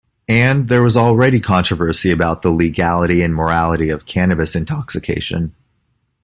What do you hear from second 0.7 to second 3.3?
was already controversy about the legality